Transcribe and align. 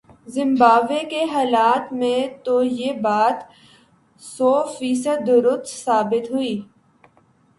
Zimbabwe 0.27 0.99
کے 1.09 1.23
حالات 1.23 1.91
میں 1.93 2.19
تو 2.45 2.63
یہ 2.63 2.93
بات 3.01 3.43
سوفیصد 4.21 5.27
درست 5.27 5.67
ثابت 5.85 6.31
ہوئی۔ 6.31 6.61